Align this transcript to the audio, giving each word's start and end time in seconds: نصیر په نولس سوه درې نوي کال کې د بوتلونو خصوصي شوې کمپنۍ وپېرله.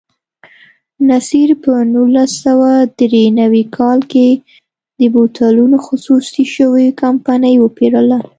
نصیر 1.09 1.49
په 1.63 1.73
نولس 1.93 2.31
سوه 2.45 2.71
درې 2.99 3.23
نوي 3.39 3.63
کال 3.77 3.99
کې 4.11 4.29
د 4.99 5.01
بوتلونو 5.13 5.77
خصوصي 5.85 6.43
شوې 6.55 6.87
کمپنۍ 7.01 7.55
وپېرله. 7.59 8.19